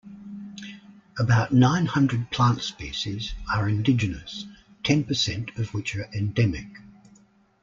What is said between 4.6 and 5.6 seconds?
ten percent